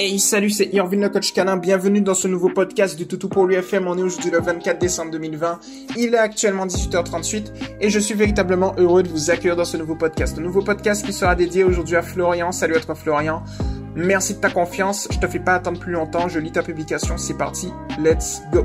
[0.00, 3.48] Hey salut c'est Irvin le coach canin, bienvenue dans ce nouveau podcast du Toutou pour
[3.48, 5.58] l'UFM, on est aujourd'hui le 24 décembre 2020,
[5.96, 7.46] il est actuellement 18h38
[7.80, 10.38] et je suis véritablement heureux de vous accueillir dans ce nouveau podcast.
[10.38, 13.42] Un nouveau podcast qui sera dédié aujourd'hui à Florian, salut à toi Florian,
[13.96, 17.18] merci de ta confiance, je te fais pas attendre plus longtemps, je lis ta publication,
[17.18, 18.64] c'est parti, let's go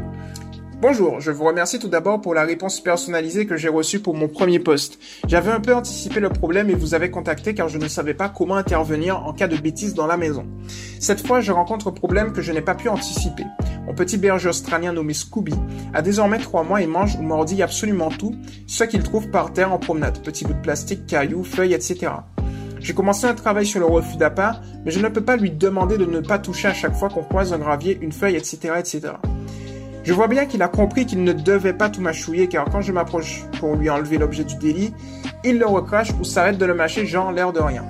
[0.84, 4.28] Bonjour, je vous remercie tout d'abord pour la réponse personnalisée que j'ai reçue pour mon
[4.28, 5.00] premier post.
[5.26, 8.28] J'avais un peu anticipé le problème et vous avez contacté car je ne savais pas
[8.28, 10.46] comment intervenir en cas de bêtises dans la maison.
[11.00, 13.46] Cette fois, je rencontre un problème que je n'ai pas pu anticiper.
[13.86, 15.54] Mon petit berger australien nommé Scooby
[15.94, 18.36] a désormais trois mois et mange ou mordit absolument tout,
[18.68, 22.12] ce qu'il trouve par terre en promenade, petits bouts de plastique, cailloux, feuilles, etc.
[22.82, 25.98] J'ai commencé un travail sur le refus d'appât, mais je ne peux pas lui demander
[25.98, 29.14] de ne pas toucher à chaque fois qu'on croise un gravier, une feuille, etc., etc.
[30.04, 32.92] Je vois bien qu'il a compris qu'il ne devait pas tout mâchouiller car quand je
[32.92, 34.94] m'approche pour lui enlever l'objet du délit,
[35.46, 37.86] il le recrache ou s'arrête de le mâcher genre l'air de rien.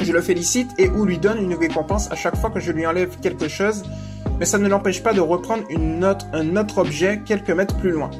[0.00, 2.86] Je le félicite et ou lui donne une récompense à chaque fois que je lui
[2.86, 3.82] enlève quelque chose,
[4.38, 7.90] mais ça ne l'empêche pas de reprendre une autre, un autre objet quelques mètres plus
[7.90, 8.10] loin.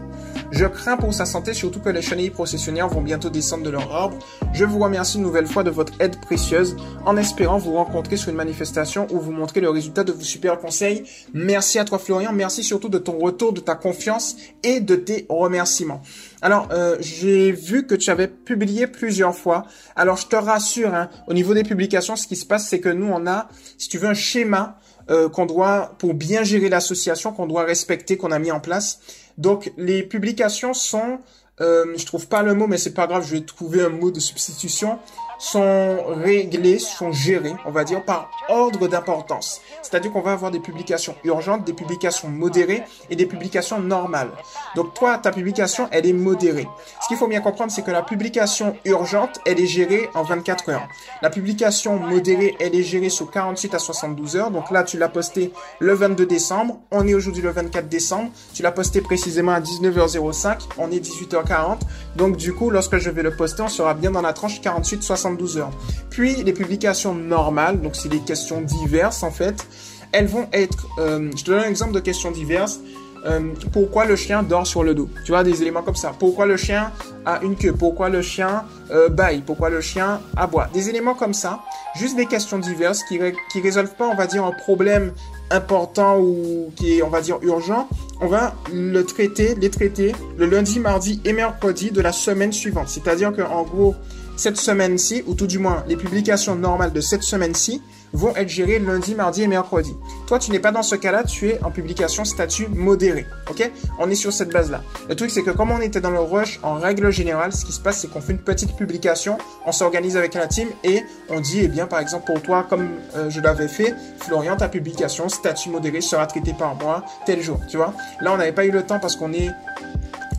[0.56, 3.92] Je crains pour sa santé, surtout que les chenilles processionnaires vont bientôt descendre de leur
[3.92, 4.20] arbre.
[4.52, 8.30] Je vous remercie une nouvelle fois de votre aide précieuse, en espérant vous rencontrer sur
[8.30, 11.02] une manifestation où vous montrer le résultat de vos super conseils.
[11.32, 15.26] Merci à toi Florian, merci surtout de ton retour, de ta confiance et de tes
[15.28, 16.02] remerciements.
[16.40, 19.64] Alors, euh, j'ai vu que tu avais publié plusieurs fois.
[19.96, 22.90] Alors, je te rassure, hein, au niveau des publications, ce qui se passe, c'est que
[22.90, 24.78] nous, on a, si tu veux, un schéma
[25.10, 29.00] euh, qu'on doit, pour bien gérer l'association, qu'on doit respecter, qu'on a mis en place.
[29.38, 31.20] Donc les publications sont,
[31.60, 34.10] euh, je trouve pas le mot, mais c'est pas grave, je vais trouver un mot
[34.10, 34.98] de substitution
[35.38, 39.60] sont réglées, sont gérées, on va dire, par ordre d'importance.
[39.82, 44.30] C'est-à-dire qu'on va avoir des publications urgentes, des publications modérées et des publications normales.
[44.76, 46.68] Donc toi, ta publication, elle est modérée.
[47.02, 50.70] Ce qu'il faut bien comprendre, c'est que la publication urgente, elle est gérée en 24
[50.70, 50.88] heures.
[51.22, 54.50] La publication modérée, elle est gérée sous 48 à 72 heures.
[54.50, 56.78] Donc là, tu l'as posté le 22 décembre.
[56.90, 58.30] On est aujourd'hui le 24 décembre.
[58.54, 60.58] Tu l'as posté précisément à 19h05.
[60.78, 61.80] On est 18h40.
[62.16, 65.23] Donc du coup, lorsque je vais le poster, on sera bien dans la tranche 48-72
[65.24, 65.72] 72 heures.
[66.10, 69.66] Puis les publications normales, donc c'est des questions diverses en fait,
[70.12, 72.80] elles vont être, euh, je te donne un exemple de questions diverses.
[73.26, 75.08] Euh, pourquoi le chien dort sur le dos?
[75.24, 76.12] Tu vois, des éléments comme ça.
[76.16, 76.92] Pourquoi le chien
[77.24, 77.72] a une queue?
[77.72, 79.42] Pourquoi le chien euh, baille?
[79.44, 80.68] Pourquoi le chien aboie?
[80.74, 81.60] Des éléments comme ça.
[81.96, 83.18] Juste des questions diverses qui,
[83.50, 85.12] qui résolvent pas, on va dire, un problème
[85.50, 87.88] important ou qui est, on va dire, urgent.
[88.20, 92.88] On va le traiter, les traiter le lundi, mardi et mercredi de la semaine suivante.
[92.88, 93.94] C'est-à-dire qu'en gros,
[94.36, 97.82] cette semaine-ci, ou tout du moins les publications normales de cette semaine-ci,
[98.14, 99.94] vont être gérées lundi, mardi et mercredi.
[100.26, 103.26] Toi, tu n'es pas dans ce cas-là, tu es en publication statut modéré.
[103.50, 103.68] Ok?
[103.98, 104.82] On est sur cette base-là.
[105.08, 107.72] Le truc, c'est que comme on était dans le rush, en règle générale, ce qui
[107.72, 109.36] se passe, c'est qu'on fait une petite publication,
[109.66, 112.88] on s'organise avec la team et on dit, eh bien, par exemple, pour toi, comme
[113.16, 117.58] euh, je l'avais fait, Florian, ta publication statut modéré sera traitée par moi tel jour.
[117.68, 117.94] Tu vois?
[118.20, 119.50] Là, on n'avait pas eu le temps parce qu'on est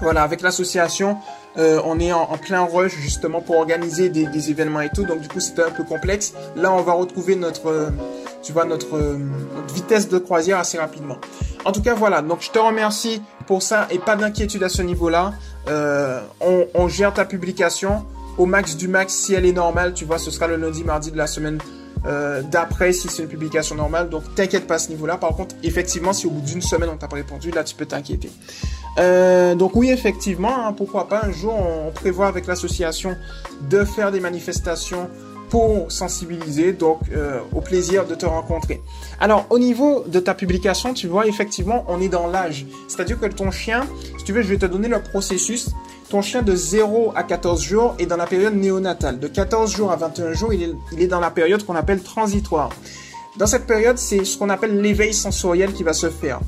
[0.01, 1.17] voilà, avec l'association,
[1.57, 5.27] euh, on est en, plein rush justement pour organiser des, événements et tout, donc du
[5.27, 6.33] coup c'était un peu complexe.
[6.55, 7.89] Là, on va retrouver notre, euh,
[8.49, 9.17] euh, notre,
[9.73, 11.17] vitesse de croisière assez rapidement.
[11.63, 12.21] En tout cas, voilà.
[12.21, 15.33] Donc je te remercie pour ça et pas d'inquiétude à ce niveau-là.
[16.41, 18.05] On, gère ta publication
[18.37, 19.93] au max du max si elle est normale.
[19.93, 21.59] Tu vois, ce sera le lundi, mardi de la semaine
[22.51, 24.09] d'après si c'est une publication normale.
[24.09, 25.17] Donc t'inquiète pas à ce niveau-là.
[25.17, 27.85] Par contre, effectivement, si au bout d'une semaine on t'a pas répondu, là tu peux
[27.85, 28.29] t'inquiéter.
[28.97, 33.15] Euh, donc oui, effectivement, hein, pourquoi pas un jour on prévoit avec l'association
[33.69, 35.09] de faire des manifestations
[35.49, 38.81] pour sensibiliser, donc euh, au plaisir de te rencontrer.
[39.19, 42.65] Alors au niveau de ta publication, tu vois, effectivement, on est dans l'âge.
[42.87, 43.85] C'est-à-dire que ton chien,
[44.17, 45.69] si tu veux, je vais te donner le processus.
[46.09, 49.19] Ton chien de 0 à 14 jours est dans la période néonatale.
[49.19, 52.01] De 14 jours à 21 jours, il est, il est dans la période qu'on appelle
[52.01, 52.69] transitoire.
[53.37, 56.39] Dans cette période, c'est ce qu'on appelle l'éveil sensoriel qui va se faire.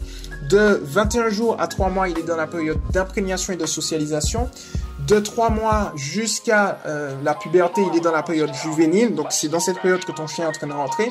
[0.49, 4.49] De 21 jours à 3 mois, il est dans la période d'imprégnation et de socialisation.
[5.05, 9.13] De 3 mois jusqu'à euh, la puberté, il est dans la période juvénile.
[9.13, 11.09] Donc c'est dans cette période que ton chien est en train de rentrer.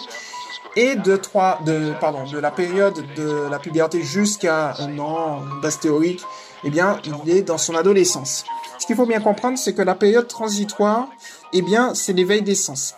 [0.75, 6.23] Et de 3, de, pardon, de la période de la puberté jusqu'à un an d'astéorique,
[6.65, 8.44] eh bien, il est dans son adolescence.
[8.79, 11.09] Ce qu'il faut bien comprendre, c'est que la période transitoire,
[11.53, 12.94] eh bien, c'est l'éveil des sens.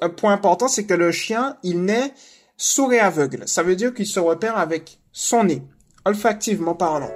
[0.00, 2.12] Un point important, c'est que le chien, il naît
[2.56, 3.46] sourd aveugle.
[3.46, 5.62] Ça veut dire qu'il se repère avec son nez,
[6.04, 7.10] olfactivement parlant.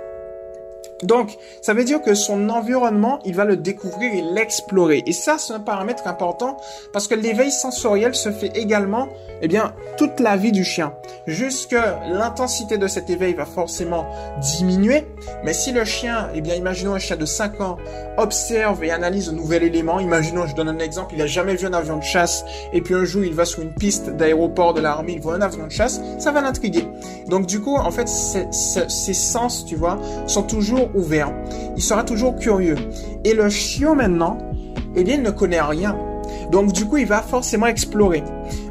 [1.03, 5.03] Donc, ça veut dire que son environnement, il va le découvrir et l'explorer.
[5.07, 6.57] Et ça, c'est un paramètre important
[6.93, 9.09] parce que l'éveil sensoriel se fait également,
[9.41, 10.93] eh bien, toute la vie du chien.
[11.27, 11.77] Jusque
[12.09, 14.07] l'intensité de cet éveil va forcément
[14.41, 15.07] diminuer.
[15.45, 17.77] Mais si le chien, eh bien, imaginons un chien de 5 ans,
[18.19, 20.01] observe et analyse un nouvel élément.
[20.01, 22.95] Imaginons, je donne un exemple, il a jamais vu un avion de chasse et puis
[22.95, 25.73] un jour, il va sur une piste d'aéroport de l'armée, il voit un avion de
[25.73, 26.87] chasse, ça va l'intriguer.
[27.27, 31.33] Donc, du coup, en fait, ses sens, tu vois, sont toujours ouvert.
[31.77, 32.77] Il sera toujours curieux.
[33.25, 34.39] Et le chiot maintenant,
[34.97, 35.97] eh bien, il ne connaît rien.
[36.51, 38.23] Donc du coup, il va forcément explorer.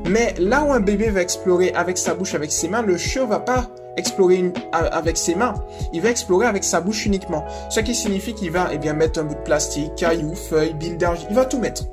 [0.10, 3.28] Mais là où un bébé va explorer avec sa bouche, avec ses mains, le chiot
[3.28, 3.68] va pas
[3.98, 5.56] explorer avec ses mains.
[5.94, 7.46] Il va explorer avec sa bouche uniquement.
[7.70, 10.98] Ce qui signifie qu'il va eh bien, mettre un bout de plastique, cailloux, feuilles, billes
[10.98, 11.28] d'argile.
[11.30, 11.84] Il va tout mettre.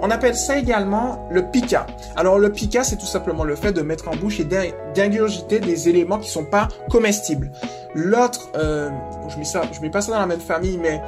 [0.00, 1.86] On appelle ça également le pica.
[2.16, 4.44] Alors le pica, c'est tout simplement le fait de mettre en bouche et
[4.94, 7.50] d'ingurgiter des éléments qui sont pas comestibles.
[7.94, 8.90] L'autre, euh,
[9.28, 11.00] je mets ça, je mets pas ça dans la même famille, mais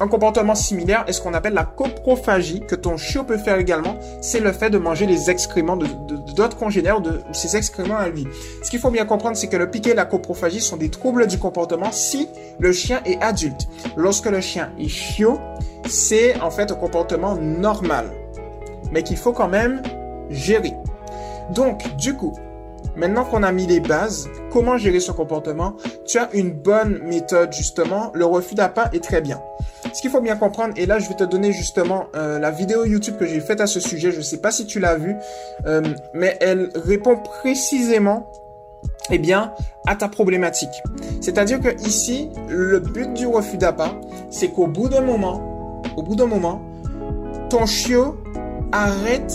[0.00, 3.96] un comportement similaire est ce qu'on appelle la coprophagie, que ton chiot peut faire également,
[4.20, 8.26] c'est le fait de manger les excréments d'autres congénères de, ou ses excréments à lui.
[8.62, 11.26] Ce qu'il faut bien comprendre, c'est que le piqué et la coprophagie sont des troubles
[11.26, 12.28] du comportement si
[12.58, 13.68] le chien est adulte.
[13.96, 15.38] Lorsque le chien est chiot,
[15.88, 18.10] c'est en fait un comportement normal,
[18.92, 19.82] mais qu'il faut quand même
[20.30, 20.74] gérer.
[21.50, 22.34] Donc, du coup,
[22.98, 25.76] Maintenant qu'on a mis les bases, comment gérer ce comportement?
[26.04, 28.10] Tu as une bonne méthode justement.
[28.12, 29.40] Le refus d'appât est très bien.
[29.92, 32.84] Ce qu'il faut bien comprendre, et là je vais te donner justement euh, la vidéo
[32.84, 35.14] YouTube que j'ai faite à ce sujet, je ne sais pas si tu l'as vue,
[35.66, 35.80] euh,
[36.12, 38.30] mais elle répond précisément
[39.10, 39.52] eh bien,
[39.86, 40.82] à ta problématique.
[41.20, 43.92] C'est-à-dire que ici, le but du refus d'appât,
[44.30, 46.62] c'est qu'au bout d'un moment, au bout d'un moment,
[47.48, 48.16] ton chiot
[48.72, 49.34] arrête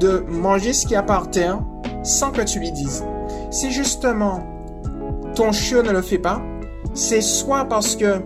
[0.00, 1.60] de manger ce qu'il y a par terre
[2.08, 3.04] sans que tu lui dises.
[3.50, 4.42] Si justement
[5.34, 6.42] ton chiot ne le fait pas,
[6.94, 8.20] c'est soit parce que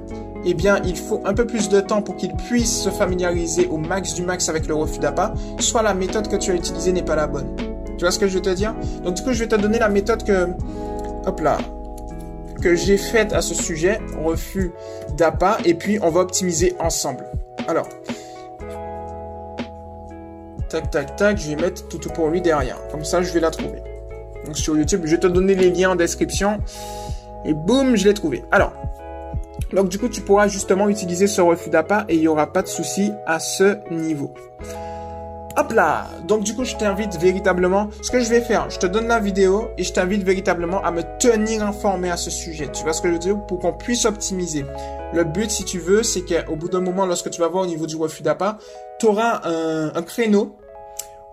[0.44, 3.76] eh bien, il faut un peu plus de temps pour qu'il puisse se familiariser au
[3.76, 7.02] max du max avec le refus d'appât, soit la méthode que tu as utilisée n'est
[7.02, 7.55] pas la bonne.
[7.96, 8.75] Tu vois ce que je veux te dire?
[9.05, 10.49] Donc du coup, je vais te donner la méthode que
[11.26, 11.58] hop là
[12.62, 14.70] que j'ai faite à ce sujet, refus
[15.17, 17.25] d'appât et puis on va optimiser ensemble.
[17.69, 17.88] Alors,
[20.73, 22.79] tac tac tac, je vais mettre tout pour lui derrière.
[22.91, 23.83] Comme ça, je vais la trouver.
[24.47, 26.61] Donc sur YouTube, je vais te donner les liens en description
[27.45, 28.43] et boum, je l'ai trouvé.
[28.51, 28.73] Alors,
[29.73, 32.63] donc du coup, tu pourras justement utiliser ce refus d'appât et il n'y aura pas
[32.63, 34.33] de souci à ce niveau.
[35.59, 38.87] Hop là Donc du coup, je t'invite véritablement, ce que je vais faire, je te
[38.87, 42.69] donne la vidéo et je t'invite véritablement à me tenir informé à ce sujet.
[42.73, 43.47] Tu vois ce que je veux dire?
[43.47, 44.65] Pour qu'on puisse optimiser.
[45.13, 47.67] Le but, si tu veux, c'est qu'au bout d'un moment, lorsque tu vas voir au
[47.67, 48.57] niveau du refus d'appât,
[48.99, 50.57] tu auras un, un, créneau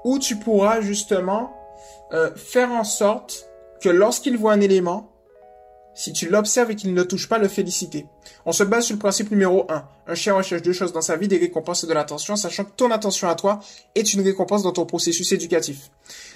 [0.10, 1.56] où tu pourras justement
[2.14, 3.48] euh, faire en sorte
[3.80, 5.12] que lorsqu'il voit un élément,
[5.94, 8.08] si tu l'observes et qu'il ne touche pas, le féliciter.
[8.48, 9.88] On se base sur le principe numéro 1.
[10.08, 12.72] Un chien recherche deux choses dans sa vie, des récompenses et de l'attention, sachant que
[12.76, 13.60] ton attention à toi
[13.94, 15.92] est une récompense dans ton processus éducatif.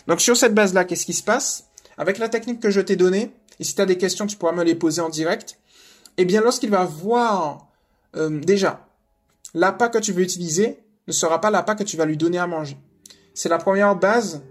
[0.06, 1.70] Donc sur cette base-là, qu'est-ce qui se passe?
[1.98, 4.54] Avec la technique que je t'ai donnée, et si tu as des questions, tu pourras
[4.54, 5.58] me les poser en direct,
[6.18, 7.70] eh bien lorsqu'il va voir
[8.16, 8.86] euh, déjà,
[9.56, 10.78] l'appât que tu veux utiliser
[11.08, 12.78] ne sera pas l'appât que tu vas lui donner à manger.
[13.34, 14.44] C'est la première base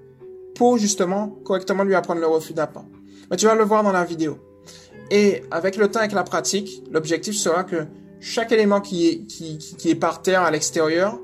[0.54, 2.84] pour justement correctement lui apprendre le refus d'appât.
[3.30, 4.38] Mais tu vas le voir dans la vidéo.
[5.10, 7.86] Et avec le temps, avec la pratique, l'objectif sera que
[8.20, 9.26] chaque élément qui
[9.84, 11.18] est, par terre à l'extérieur,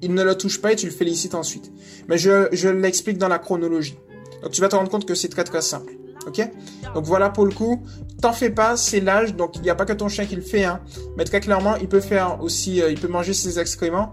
[0.00, 1.70] il ne le touche pas et tu le félicites ensuite.
[2.08, 3.98] Mais je, je l'explique dans la chronologie.
[4.42, 5.92] Donc tu vas te rendre compte que c'est très très simple.
[6.26, 6.40] Ok?
[6.94, 7.82] Donc voilà pour le coup.
[8.20, 9.34] T'en fais pas, c'est l'âge.
[9.34, 10.64] Donc il n'y a pas que ton chien qui le fait.
[10.64, 10.80] Hein.
[11.16, 14.12] Mais très clairement, il peut faire aussi, euh, il peut manger ses excréments.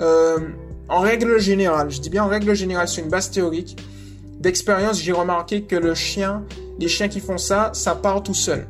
[0.00, 0.38] Euh,
[0.88, 3.76] en règle générale, je dis bien en règle générale, sur une base théorique,
[4.40, 6.44] d'expérience, j'ai remarqué que le chien,
[6.78, 8.66] les chiens qui font ça, ça part tout seul.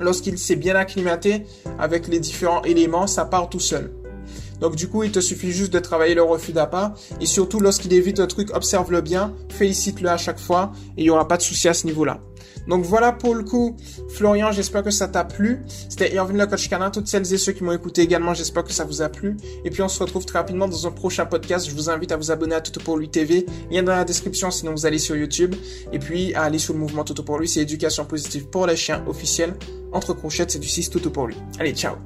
[0.00, 1.46] Lorsqu'il s'est bien acclimaté
[1.78, 3.92] avec les différents éléments, ça part tout seul.
[4.62, 7.92] Donc du coup, il te suffit juste de travailler le refus d'appât et surtout lorsqu'il
[7.92, 11.42] évite un truc, observe-le bien, félicite-le à chaque fois et il n'y aura pas de
[11.42, 12.20] souci à ce niveau-là.
[12.68, 13.76] Donc voilà pour le coup,
[14.10, 15.62] Florian, j'espère que ça t'a plu.
[15.88, 16.90] C'était Irvin le coach canin.
[16.90, 19.36] Toutes celles et ceux qui m'ont écouté également, j'espère que ça vous a plu.
[19.64, 21.68] Et puis on se retrouve très rapidement dans un prochain podcast.
[21.68, 23.46] Je vous invite à vous abonner à Toto pour lui TV.
[23.68, 25.56] Lien dans la description, sinon vous allez sur YouTube.
[25.92, 27.48] Et puis à aller sur le mouvement Toto pour lui.
[27.48, 29.54] C'est éducation positive pour les chiens officiel.
[29.92, 31.36] Entre crochettes, c'est du 6 Toto pour lui.
[31.58, 31.96] Allez, ciao